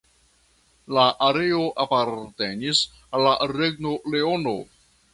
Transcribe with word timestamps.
La 0.97 1.03
areo 1.25 1.61
apartenis 1.85 2.83
al 3.19 3.27
la 3.31 3.37
Regno 3.57 3.97
Leono. 4.15 4.61